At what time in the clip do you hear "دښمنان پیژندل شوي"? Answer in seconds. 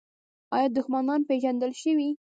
0.77-2.09